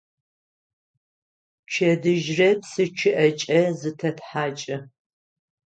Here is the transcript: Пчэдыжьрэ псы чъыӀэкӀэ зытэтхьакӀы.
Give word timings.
Пчэдыжьрэ 1.65 2.49
псы 2.61 2.83
чъыӀэкӀэ 2.97 3.59
зытэтхьакӀы. 3.79 4.77